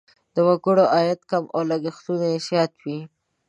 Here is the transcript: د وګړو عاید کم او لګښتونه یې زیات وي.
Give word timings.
د 0.35 0.37
وګړو 0.47 0.83
عاید 0.93 1.19
کم 1.29 1.43
او 1.55 1.61
لګښتونه 1.69 2.25
یې 2.31 2.39
زیات 2.47 2.73
وي. 2.83 2.99